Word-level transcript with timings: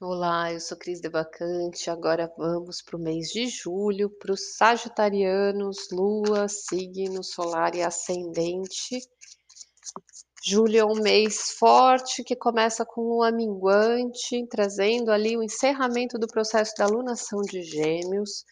Olá, 0.00 0.52
eu 0.52 0.60
sou 0.60 0.78
Cris 0.78 1.00
Devacante. 1.00 1.90
Agora 1.90 2.32
vamos 2.38 2.80
para 2.80 2.96
o 2.96 3.00
mês 3.00 3.30
de 3.30 3.48
julho, 3.48 4.08
para 4.08 4.32
os 4.32 4.54
sagitarianos, 4.54 5.88
lua, 5.90 6.46
signo 6.46 7.24
solar 7.24 7.74
e 7.74 7.82
ascendente. 7.82 9.00
Julho 10.46 10.78
é 10.78 10.84
um 10.84 11.02
mês 11.02 11.50
forte 11.58 12.22
que 12.22 12.36
começa 12.36 12.86
com 12.86 13.00
lua 13.00 13.32
minguante, 13.32 14.46
trazendo 14.48 15.10
ali 15.10 15.36
o 15.36 15.42
encerramento 15.42 16.16
do 16.16 16.28
processo 16.28 16.74
da 16.78 16.86
lunação 16.86 17.40
de 17.42 17.60
Gêmeos, 17.62 18.44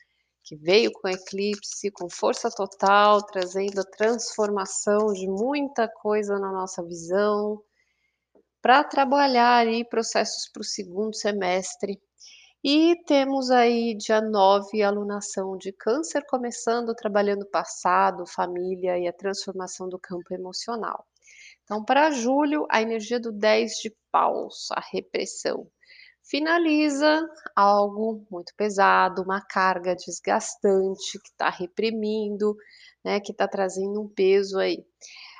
que 0.42 0.56
veio 0.56 0.90
com 0.90 1.06
eclipse, 1.06 1.92
com 1.92 2.10
força 2.10 2.50
total, 2.50 3.24
trazendo 3.24 3.82
a 3.82 3.84
transformação 3.84 5.12
de 5.12 5.28
muita 5.28 5.86
coisa 5.86 6.40
na 6.40 6.50
nossa 6.50 6.82
visão 6.82 7.62
para 8.66 8.82
trabalhar 8.82 9.58
aí 9.58 9.84
processos 9.84 10.50
para 10.52 10.60
o 10.60 10.64
segundo 10.64 11.14
semestre. 11.14 12.00
E 12.64 12.96
temos 13.06 13.48
aí 13.48 13.96
dia 13.96 14.20
9 14.20 14.82
a 14.82 14.88
alunação 14.88 15.56
de 15.56 15.70
câncer 15.70 16.26
começando, 16.26 16.92
trabalhando 16.92 17.46
passado, 17.46 18.26
família 18.26 18.98
e 18.98 19.06
a 19.06 19.12
transformação 19.12 19.88
do 19.88 20.00
campo 20.00 20.34
emocional. 20.34 21.06
Então, 21.62 21.84
para 21.84 22.10
julho, 22.10 22.66
a 22.68 22.82
energia 22.82 23.20
do 23.20 23.30
10 23.30 23.70
de 23.84 23.96
paus, 24.10 24.66
a 24.72 24.82
repressão, 24.92 25.68
finaliza 26.28 27.24
algo 27.54 28.26
muito 28.28 28.52
pesado, 28.56 29.22
uma 29.22 29.40
carga 29.40 29.94
desgastante 29.94 31.20
que 31.20 31.28
está 31.28 31.50
reprimindo, 31.50 32.56
né, 33.04 33.20
que 33.20 33.30
está 33.30 33.46
trazendo 33.46 34.02
um 34.02 34.08
peso 34.08 34.58
aí. 34.58 34.84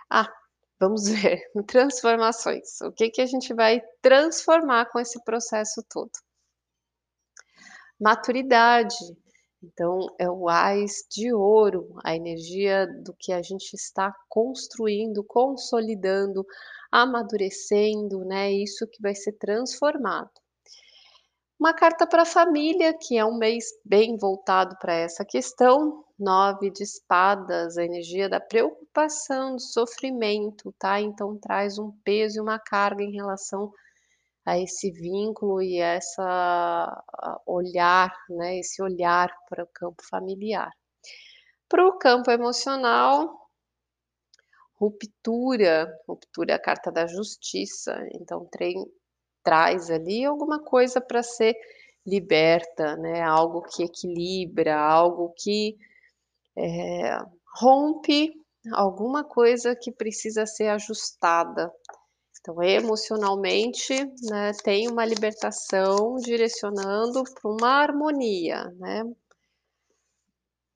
Ah, 0.08 0.32
Vamos 0.78 1.08
ver, 1.08 1.40
transformações. 1.66 2.80
O 2.82 2.92
que, 2.92 3.10
que 3.10 3.22
a 3.22 3.26
gente 3.26 3.54
vai 3.54 3.80
transformar 4.02 4.86
com 4.90 4.98
esse 4.98 5.22
processo 5.24 5.82
todo? 5.88 6.10
Maturidade. 7.98 8.96
Então, 9.62 9.98
é 10.18 10.28
o 10.30 10.48
ás 10.48 11.06
de 11.10 11.32
ouro, 11.32 11.98
a 12.04 12.14
energia 12.14 12.86
do 13.02 13.14
que 13.18 13.32
a 13.32 13.40
gente 13.42 13.72
está 13.74 14.14
construindo, 14.28 15.24
consolidando, 15.24 16.46
amadurecendo, 16.92 18.24
né? 18.24 18.52
Isso 18.52 18.86
que 18.86 19.00
vai 19.00 19.14
ser 19.14 19.32
transformado. 19.32 20.30
Uma 21.58 21.72
carta 21.72 22.06
para 22.06 22.22
a 22.22 22.26
família, 22.26 22.92
que 22.92 23.16
é 23.16 23.24
um 23.24 23.38
mês 23.38 23.64
bem 23.82 24.18
voltado 24.18 24.76
para 24.78 24.92
essa 24.92 25.24
questão. 25.24 26.04
Nove 26.18 26.70
de 26.70 26.82
espadas, 26.82 27.78
a 27.78 27.84
energia 27.84 28.28
da 28.28 28.38
preocupação, 28.38 29.56
do 29.56 29.62
sofrimento, 29.62 30.74
tá? 30.78 31.00
Então 31.00 31.38
traz 31.38 31.78
um 31.78 31.90
peso 32.04 32.38
e 32.38 32.40
uma 32.42 32.58
carga 32.58 33.02
em 33.02 33.12
relação 33.12 33.72
a 34.44 34.58
esse 34.58 34.90
vínculo 34.90 35.62
e 35.62 35.78
essa 35.78 37.02
olhar, 37.46 38.14
né? 38.28 38.58
Esse 38.58 38.82
olhar 38.82 39.34
para 39.48 39.64
o 39.64 39.68
campo 39.72 40.02
familiar. 40.08 40.70
Para 41.70 41.86
o 41.86 41.98
campo 41.98 42.30
emocional, 42.30 43.48
ruptura, 44.74 45.90
ruptura 46.06 46.52
é 46.52 46.54
a 46.54 46.62
carta 46.62 46.92
da 46.92 47.06
justiça, 47.06 47.98
então 48.12 48.46
traz 49.46 49.90
ali 49.90 50.24
alguma 50.24 50.60
coisa 50.60 51.00
para 51.00 51.22
ser 51.22 51.54
liberta, 52.04 52.96
né? 52.96 53.22
Algo 53.22 53.62
que 53.62 53.84
equilibra, 53.84 54.76
algo 54.76 55.32
que 55.38 55.76
é, 56.58 57.16
rompe 57.60 58.32
alguma 58.72 59.22
coisa 59.22 59.76
que 59.76 59.92
precisa 59.92 60.44
ser 60.46 60.66
ajustada. 60.66 61.72
Então, 62.40 62.60
emocionalmente, 62.60 63.94
né, 64.22 64.52
tem 64.64 64.88
uma 64.88 65.04
libertação 65.04 66.16
direcionando 66.16 67.22
para 67.22 67.50
uma 67.50 67.68
harmonia, 67.68 68.64
né? 68.78 69.04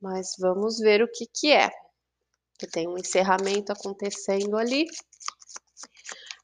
Mas 0.00 0.36
vamos 0.38 0.78
ver 0.78 1.02
o 1.02 1.10
que, 1.10 1.26
que 1.26 1.50
é. 1.50 1.68
Que 2.56 2.68
tem 2.68 2.88
um 2.88 2.96
encerramento 2.96 3.72
acontecendo 3.72 4.56
ali 4.56 4.86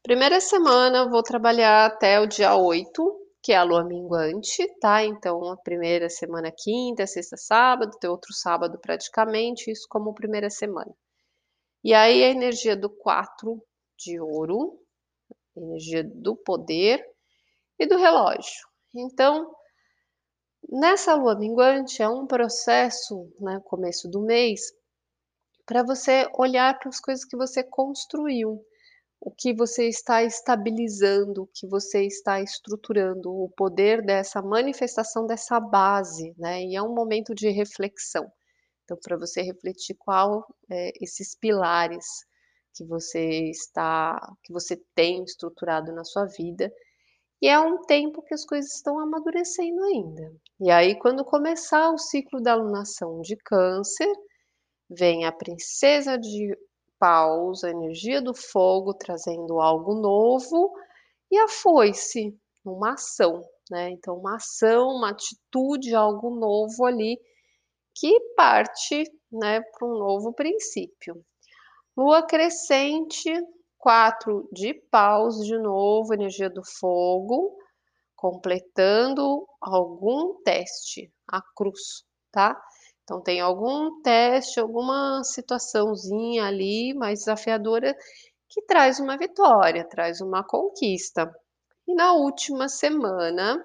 Primeira 0.07 0.39
semana 0.39 0.99
eu 0.99 1.09
vou 1.09 1.21
trabalhar 1.21 1.85
até 1.85 2.17
o 2.17 2.25
dia 2.25 2.55
8, 2.55 3.27
que 3.43 3.51
é 3.51 3.57
a 3.57 3.63
lua 3.63 3.83
minguante, 3.83 4.65
tá? 4.79 5.03
Então, 5.03 5.51
a 5.51 5.57
primeira 5.57 6.07
semana, 6.07 6.49
quinta, 6.49 7.05
sexta, 7.05 7.35
sábado, 7.35 7.91
tem 7.99 8.09
outro 8.09 8.33
sábado 8.33 8.79
praticamente, 8.79 9.69
isso 9.69 9.85
como 9.89 10.13
primeira 10.13 10.49
semana. 10.49 10.95
E 11.83 11.93
aí 11.93 12.23
a 12.23 12.29
energia 12.29 12.73
do 12.73 12.89
4 12.89 13.61
de 13.97 14.17
ouro, 14.17 14.79
energia 15.53 16.05
do 16.05 16.37
poder 16.37 17.05
e 17.77 17.85
do 17.85 17.97
relógio. 17.97 18.65
Então, 18.95 19.53
nessa 20.69 21.15
lua 21.15 21.37
minguante 21.37 22.01
é 22.01 22.07
um 22.07 22.25
processo, 22.25 23.29
né, 23.41 23.59
começo 23.65 24.07
do 24.07 24.21
mês, 24.21 24.61
para 25.65 25.83
você 25.83 26.25
olhar 26.39 26.79
para 26.79 26.87
as 26.87 27.01
coisas 27.01 27.25
que 27.25 27.35
você 27.35 27.61
construiu 27.61 28.65
o 29.19 29.31
que 29.31 29.53
você 29.53 29.87
está 29.87 30.23
estabilizando, 30.23 31.43
o 31.43 31.47
que 31.47 31.67
você 31.67 32.05
está 32.05 32.41
estruturando, 32.41 33.31
o 33.31 33.49
poder 33.49 34.01
dessa 34.01 34.41
manifestação 34.41 35.25
dessa 35.25 35.59
base, 35.59 36.33
né? 36.37 36.63
E 36.63 36.75
é 36.75 36.81
um 36.81 36.93
momento 36.93 37.33
de 37.33 37.49
reflexão. 37.49 38.31
Então, 38.83 38.97
para 39.03 39.17
você 39.17 39.41
refletir 39.41 39.95
qual 39.95 40.45
é, 40.69 40.91
esses 41.01 41.35
pilares 41.35 42.05
que 42.77 42.85
você 42.85 43.49
está, 43.49 44.15
que 44.43 44.53
você 44.53 44.79
tem 44.93 45.23
estruturado 45.23 45.91
na 45.91 46.03
sua 46.03 46.25
vida. 46.25 46.71
E 47.41 47.47
é 47.47 47.59
um 47.59 47.81
tempo 47.81 48.21
que 48.21 48.33
as 48.33 48.45
coisas 48.45 48.73
estão 48.75 48.99
amadurecendo 48.99 49.83
ainda. 49.83 50.31
E 50.59 50.71
aí, 50.71 50.97
quando 50.97 51.25
começar 51.25 51.89
o 51.91 51.97
ciclo 51.97 52.41
da 52.41 52.53
alunação 52.53 53.21
de 53.21 53.35
câncer, 53.37 54.11
vem 54.89 55.25
a 55.25 55.31
princesa 55.31 56.17
de 56.17 56.55
paus, 56.99 57.63
a 57.63 57.69
energia 57.69 58.21
do 58.21 58.33
fogo 58.33 58.93
trazendo 58.93 59.59
algo 59.59 59.95
novo 59.95 60.73
e 61.31 61.37
a 61.37 61.47
foice, 61.47 62.37
uma 62.65 62.93
ação, 62.93 63.43
né? 63.71 63.89
Então, 63.91 64.17
uma 64.17 64.35
ação, 64.35 64.89
uma 64.89 65.11
atitude, 65.11 65.95
algo 65.95 66.29
novo 66.35 66.85
ali 66.85 67.19
que 67.95 68.19
parte, 68.35 69.03
né, 69.31 69.61
para 69.61 69.87
um 69.87 69.97
novo 69.97 70.33
princípio. 70.33 71.23
Lua 71.97 72.21
crescente, 72.23 73.31
quatro 73.77 74.47
de 74.51 74.73
paus 74.91 75.37
de 75.45 75.57
novo, 75.57 76.13
energia 76.13 76.49
do 76.49 76.61
fogo, 76.79 77.57
completando 78.15 79.47
algum 79.61 80.41
teste, 80.43 81.11
a 81.31 81.41
cruz, 81.55 82.03
tá? 82.31 82.59
Então, 83.07 83.21
tem 83.21 83.39
algum 83.39 84.01
teste, 84.01 84.59
alguma 84.59 85.23
situaçãozinha 85.23 86.43
ali 86.43 86.93
mais 86.93 87.19
desafiadora 87.19 87.95
que 88.49 88.61
traz 88.63 88.99
uma 88.99 89.17
vitória, 89.17 89.87
traz 89.87 90.19
uma 90.19 90.43
conquista. 90.43 91.33
E 91.87 91.95
na 91.95 92.11
última 92.11 92.67
semana, 92.67 93.63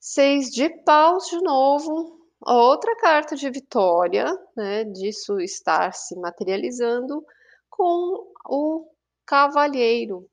seis 0.00 0.48
de 0.48 0.70
paus 0.84 1.26
de 1.26 1.38
novo, 1.42 2.18
outra 2.40 2.96
carta 2.96 3.36
de 3.36 3.50
vitória, 3.50 4.24
né? 4.56 4.84
Disso 4.84 5.38
estar 5.40 5.92
se 5.92 6.18
materializando 6.18 7.22
com 7.68 8.32
o 8.48 8.90
cavalheiro. 9.26 10.26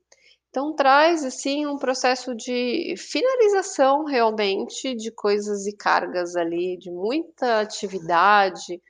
Então 0.50 0.74
traz 0.74 1.24
assim 1.24 1.66
um 1.66 1.76
processo 1.78 2.34
de 2.34 2.94
finalização 2.96 4.04
realmente 4.04 4.94
de 4.94 5.10
coisas 5.10 5.66
e 5.66 5.76
cargas 5.76 6.34
ali, 6.36 6.76
de 6.78 6.90
muita 6.90 7.60
atividade, 7.60 8.80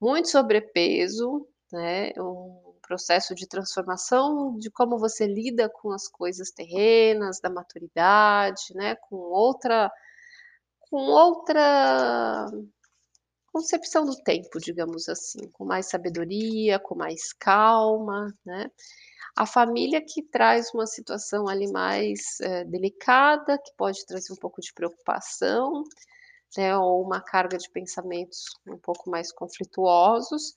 muito 0.00 0.28
sobrepeso, 0.30 1.46
né? 1.72 2.12
Um 2.18 2.74
processo 2.86 3.34
de 3.34 3.48
transformação 3.48 4.56
de 4.58 4.70
como 4.70 4.98
você 4.98 5.26
lida 5.26 5.68
com 5.70 5.92
as 5.92 6.08
coisas 6.08 6.50
terrenas, 6.52 7.40
da 7.40 7.50
maturidade, 7.50 8.62
né? 8.74 8.96
Com 8.96 9.16
outra 9.16 9.90
com 10.90 10.98
outra 10.98 12.46
concepção 13.52 14.04
do 14.06 14.16
tempo, 14.22 14.58
digamos 14.60 15.08
assim, 15.08 15.48
com 15.52 15.64
mais 15.64 15.86
sabedoria, 15.88 16.78
com 16.78 16.94
mais 16.96 17.32
calma, 17.34 18.34
né? 18.46 18.70
A 19.38 19.46
família 19.46 20.02
que 20.04 20.20
traz 20.20 20.74
uma 20.74 20.84
situação 20.84 21.46
ali 21.46 21.70
mais 21.70 22.40
é, 22.40 22.64
delicada, 22.64 23.56
que 23.56 23.72
pode 23.76 24.04
trazer 24.04 24.32
um 24.32 24.36
pouco 24.36 24.60
de 24.60 24.72
preocupação, 24.74 25.84
né, 26.56 26.76
ou 26.76 27.04
uma 27.04 27.20
carga 27.20 27.56
de 27.56 27.70
pensamentos 27.70 28.46
um 28.66 28.76
pouco 28.76 29.08
mais 29.08 29.30
conflituosos, 29.30 30.54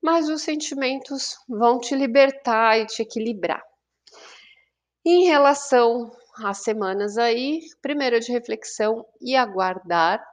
mas 0.00 0.28
os 0.28 0.40
sentimentos 0.42 1.36
vão 1.48 1.80
te 1.80 1.96
libertar 1.96 2.78
e 2.78 2.86
te 2.86 3.02
equilibrar. 3.02 3.60
Em 5.04 5.24
relação 5.24 6.12
às 6.44 6.58
semanas 6.58 7.18
aí, 7.18 7.58
primeiro 7.80 8.20
de 8.20 8.30
reflexão 8.30 9.04
e 9.20 9.34
aguardar 9.34 10.24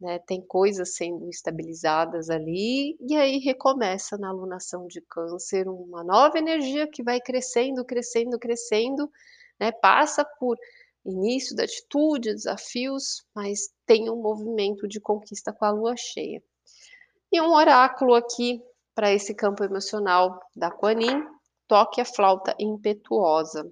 né? 0.00 0.18
Tem 0.20 0.40
coisas 0.40 0.94
sendo 0.94 1.28
estabilizadas 1.28 2.30
ali, 2.30 2.96
e 3.00 3.16
aí 3.16 3.38
recomeça 3.38 4.16
na 4.16 4.28
alunação 4.28 4.86
de 4.86 5.00
câncer 5.00 5.68
uma 5.68 6.04
nova 6.04 6.38
energia 6.38 6.88
que 6.88 7.02
vai 7.02 7.20
crescendo, 7.20 7.84
crescendo, 7.84 8.38
crescendo, 8.38 9.10
né? 9.60 9.72
Passa 9.72 10.24
por 10.38 10.56
início 11.04 11.56
da 11.56 11.64
atitude, 11.64 12.34
desafios, 12.34 13.24
mas 13.34 13.70
tem 13.86 14.10
um 14.10 14.20
movimento 14.20 14.86
de 14.86 15.00
conquista 15.00 15.52
com 15.52 15.64
a 15.64 15.70
lua 15.70 15.94
cheia. 15.96 16.42
E 17.32 17.40
um 17.40 17.52
oráculo 17.52 18.14
aqui 18.14 18.62
para 18.94 19.12
esse 19.12 19.34
campo 19.34 19.62
emocional 19.64 20.40
da 20.56 20.70
Quanin, 20.70 21.24
toque 21.68 22.00
a 22.00 22.04
flauta 22.04 22.54
impetuosa. 22.58 23.70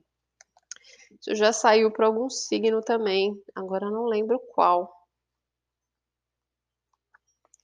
Isso 1.20 1.34
já 1.34 1.52
saiu 1.52 1.90
para 1.90 2.06
algum 2.06 2.30
signo 2.30 2.80
também, 2.80 3.34
agora 3.54 3.90
não 3.90 4.04
lembro 4.04 4.38
qual. 4.54 4.95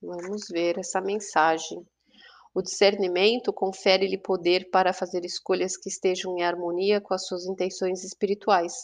Vamos 0.02 0.48
ver 0.48 0.78
essa 0.78 1.00
mensagem. 1.00 1.86
O 2.52 2.60
discernimento 2.60 3.52
confere-lhe 3.52 4.18
poder 4.18 4.68
para 4.68 4.92
fazer 4.92 5.24
escolhas 5.24 5.76
que 5.76 5.88
estejam 5.88 6.36
em 6.36 6.42
harmonia 6.42 7.00
com 7.00 7.14
as 7.14 7.24
suas 7.24 7.46
intenções 7.46 8.02
espirituais. 8.02 8.74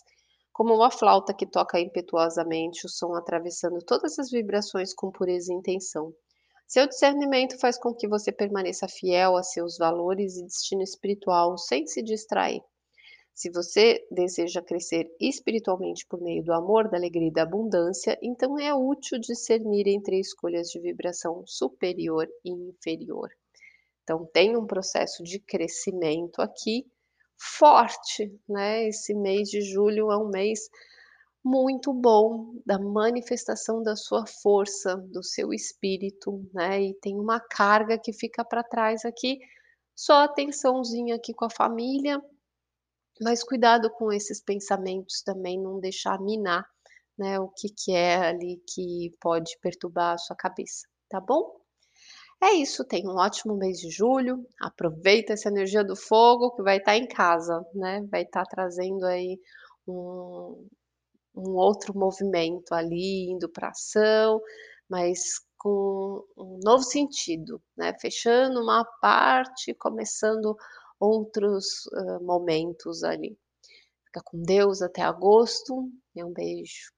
Como 0.52 0.72
uma 0.74 0.92
flauta 0.92 1.34
que 1.34 1.44
toca 1.44 1.80
impetuosamente, 1.80 2.86
o 2.86 2.88
som 2.88 3.14
atravessando 3.14 3.80
todas 3.84 4.16
as 4.18 4.30
vibrações 4.30 4.94
com 4.94 5.10
pureza 5.10 5.52
e 5.52 5.56
intenção. 5.56 6.14
Seu 6.68 6.86
discernimento 6.86 7.58
faz 7.58 7.76
com 7.76 7.92
que 7.92 8.06
você 8.06 8.30
permaneça 8.30 8.86
fiel 8.86 9.36
a 9.36 9.42
seus 9.42 9.76
valores 9.76 10.36
e 10.36 10.44
destino 10.44 10.82
espiritual 10.82 11.58
sem 11.58 11.84
se 11.84 12.00
distrair. 12.00 12.62
Se 13.38 13.50
você 13.50 14.04
deseja 14.10 14.60
crescer 14.60 15.14
espiritualmente 15.20 16.04
por 16.08 16.20
meio 16.20 16.42
do 16.42 16.52
amor, 16.52 16.90
da 16.90 16.96
alegria 16.96 17.28
e 17.28 17.32
da 17.32 17.44
abundância, 17.44 18.18
então 18.20 18.58
é 18.58 18.74
útil 18.74 19.16
discernir 19.20 19.86
entre 19.86 20.18
escolhas 20.18 20.68
de 20.70 20.80
vibração 20.80 21.44
superior 21.46 22.26
e 22.44 22.50
inferior. 22.50 23.30
Então, 24.02 24.28
tem 24.32 24.56
um 24.56 24.66
processo 24.66 25.22
de 25.22 25.38
crescimento 25.38 26.42
aqui 26.42 26.84
forte, 27.36 28.36
né? 28.48 28.88
Esse 28.88 29.14
mês 29.14 29.48
de 29.48 29.60
julho 29.60 30.10
é 30.10 30.18
um 30.18 30.30
mês 30.30 30.68
muito 31.44 31.92
bom 31.92 32.56
da 32.66 32.76
manifestação 32.76 33.84
da 33.84 33.94
sua 33.94 34.26
força, 34.26 34.96
do 34.96 35.22
seu 35.22 35.52
espírito, 35.52 36.44
né? 36.52 36.82
E 36.82 36.94
tem 36.94 37.14
uma 37.14 37.38
carga 37.38 37.96
que 37.96 38.12
fica 38.12 38.44
para 38.44 38.64
trás 38.64 39.04
aqui, 39.04 39.38
só 39.94 40.24
atençãozinha 40.24 41.14
aqui 41.14 41.32
com 41.32 41.44
a 41.44 41.50
família, 41.50 42.20
mas 43.20 43.42
cuidado 43.44 43.90
com 43.90 44.12
esses 44.12 44.40
pensamentos 44.40 45.22
também, 45.22 45.60
não 45.60 45.80
deixar 45.80 46.20
minar, 46.20 46.66
né? 47.18 47.38
O 47.40 47.48
que 47.48 47.68
que 47.68 47.92
é 47.92 48.16
ali 48.16 48.62
que 48.66 49.14
pode 49.20 49.58
perturbar 49.60 50.14
a 50.14 50.18
sua 50.18 50.36
cabeça, 50.36 50.86
tá 51.08 51.20
bom? 51.20 51.58
É 52.40 52.52
isso, 52.54 52.84
tenha 52.84 53.08
um 53.10 53.16
ótimo 53.16 53.56
mês 53.56 53.78
de 53.78 53.90
julho, 53.90 54.46
aproveita 54.60 55.32
essa 55.32 55.48
energia 55.48 55.82
do 55.84 55.96
fogo 55.96 56.54
que 56.54 56.62
vai 56.62 56.76
estar 56.78 56.96
em 56.96 57.06
casa, 57.08 57.64
né? 57.74 58.06
Vai 58.10 58.22
estar 58.22 58.44
trazendo 58.44 59.04
aí 59.06 59.40
um, 59.86 60.68
um 61.34 61.56
outro 61.56 61.96
movimento 61.98 62.72
ali, 62.72 63.30
indo 63.30 63.48
para 63.48 63.70
ação, 63.70 64.40
mas 64.88 65.40
com 65.58 66.24
um 66.36 66.60
novo 66.62 66.84
sentido, 66.84 67.60
né? 67.76 67.92
Fechando 68.00 68.62
uma 68.62 68.84
parte, 69.00 69.74
começando 69.74 70.56
outros 71.00 71.86
uh, 71.86 72.24
momentos 72.24 73.02
ali. 73.02 73.38
Fica 74.06 74.22
com 74.24 74.42
Deus 74.42 74.82
até 74.82 75.02
agosto 75.02 75.90
e 76.14 76.24
um 76.24 76.32
beijo. 76.32 76.92